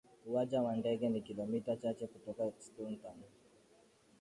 [0.27, 3.17] Uwanja wa ndege ni kilomita chache tu kutoka Stone Town